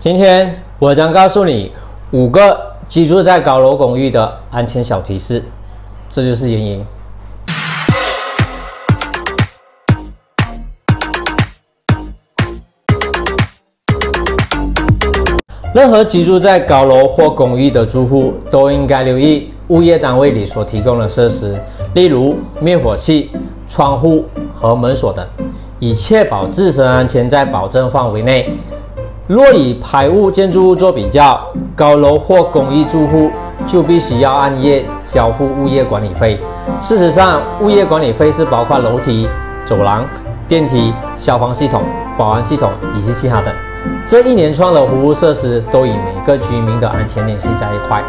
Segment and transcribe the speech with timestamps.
[0.00, 1.70] 今天我将告诉你
[2.12, 2.58] 五个
[2.88, 5.44] 居住在高楼公寓的安全小提示，
[6.08, 6.82] 这就是原因。
[15.74, 21.54] 任何居住在高楼或公寓的住户都应该留意物业单位里所提供的设施，
[21.92, 23.30] 例如灭火器、
[23.68, 24.24] 窗户
[24.58, 25.28] 和门锁等，
[25.78, 28.50] 以确保自身安全在保证范围内。
[29.30, 31.40] 若以排污建筑物做比较，
[31.76, 33.30] 高楼或公寓住户
[33.64, 36.36] 就必须要按月交付物业管理费。
[36.80, 39.28] 事实上，物业管理费是包括楼梯、
[39.64, 40.04] 走廊、
[40.48, 41.84] 电梯、消防系统、
[42.18, 43.54] 保安系统以及其他等。
[44.04, 48.02] 这一连串的服务设施都与每个居民的安全联系在一块。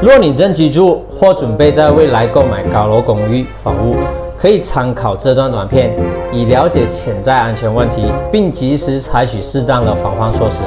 [0.00, 3.94] 若你正居住或准备在未来购买高楼公寓房屋，
[4.40, 5.94] 可以参考这段短片，
[6.32, 10.64] 以了解潜在安全问题，并及时采取适当的防范措施。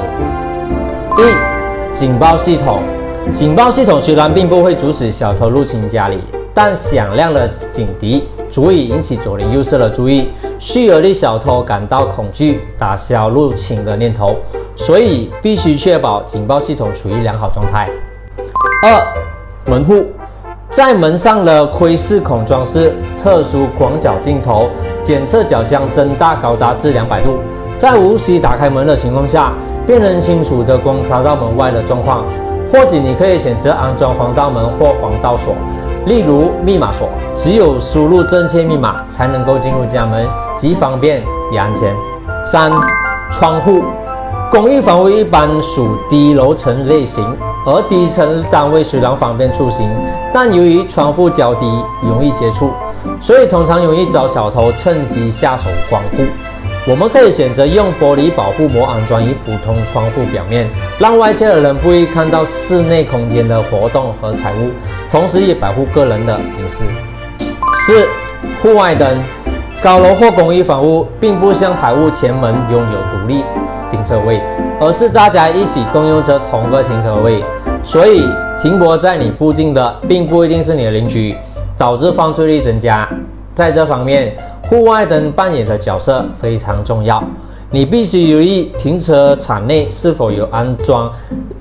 [1.18, 2.80] 一、警报系统。
[3.32, 6.20] 警报系统虽然并不会阻止小偷入侵家里，
[6.52, 10.28] 但响亮的警笛足以引起左邻右舍的注意，
[10.60, 14.36] 续而令小偷感到恐惧，打消入侵的念头。
[14.76, 17.88] 所以必须确保警报系统处于良好状态。
[18.84, 20.04] 二、门户。
[20.74, 24.68] 在门上的窥视孔装饰特殊广角镜头，
[25.04, 27.38] 检测角将增大高达至两百度，
[27.78, 29.52] 在无需打开门的情况下，
[29.86, 32.24] 便能清楚地观察到门外的状况。
[32.72, 35.54] 或许你可以选择安装防盗门或防盗锁，
[36.06, 41.94] 例如密码锁，只有输入正确密码才能够进入家门，既方便也安全。
[42.44, 42.72] 三、
[43.30, 43.84] 窗户。
[44.50, 47.24] 公寓房屋一般属低楼层类型，
[47.66, 49.90] 而低层单位虽然方便出行，
[50.32, 51.66] 但由于窗户较低，
[52.02, 52.72] 容易接触，
[53.20, 56.22] 所以通常容易遭小偷趁机下手光顾。
[56.86, 64.70] 我们可以选择用玻璃保护膜安装于普通窗户表面，让外界的人不易看到室内空间的活动和财物，
[65.10, 66.84] 同时也保护个人的隐私。
[67.72, 68.06] 四、
[68.62, 69.18] 户外灯。
[69.82, 73.44] 高楼或公寓房屋并不像排屋前门拥有独立。
[73.94, 74.40] 停车位，
[74.80, 77.44] 而是大家一起共用着同个停车位，
[77.84, 78.28] 所以
[78.60, 81.36] 停泊在你附近的并不一定是你的邻居，
[81.78, 83.08] 导致犯罪率增加。
[83.54, 84.36] 在这方面，
[84.68, 87.22] 户外灯扮演的角色非常重要，
[87.70, 91.08] 你必须留意停车场内是否有安装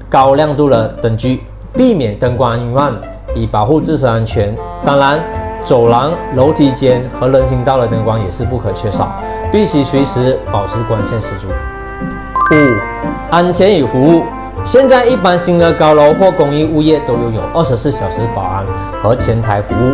[0.09, 2.93] 高亮度的灯具，避免灯光晕暗，
[3.35, 4.55] 以保护自身安全。
[4.83, 5.19] 当然，
[5.61, 9.13] 走廊、楼梯间和人行道的灯光也是不可缺少，
[9.51, 11.47] 必须随时保持光线十足。
[12.51, 12.55] 五、
[13.31, 14.23] 安全与服务。
[14.65, 18.65] 现在一般新的高楼或公寓物业都拥有二十四小时保安
[19.01, 19.93] 和前台服务，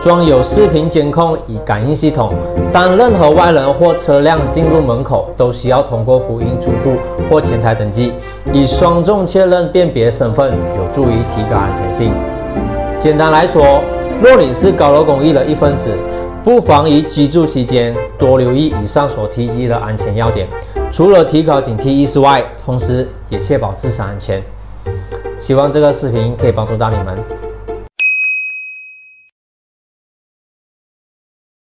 [0.00, 2.34] 装有视频监控与感应系统。
[2.72, 6.96] 当任何外人或车辆进入门口，都需要通过福音住户
[7.30, 8.12] 或前台登记，
[8.52, 12.12] 以双重确认辨别身份，有助于提高安全性。
[12.98, 13.82] 简单来说，
[14.22, 15.90] 若你是高楼公寓的一份子，
[16.46, 20.48] 不妨于居住期间多留意以上所提及的安全要点。
[20.92, 24.40] 除了提高警惕意识外，同时也确保自身安全。
[25.40, 27.45] 希望这个视频可以帮助到你们。